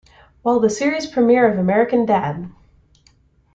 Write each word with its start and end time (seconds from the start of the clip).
While 0.41 0.59
the 0.59 0.69
series 0.71 1.05
premiere 1.05 1.47
of 1.47 1.59
American 1.59 2.07
Dad! 2.07 2.49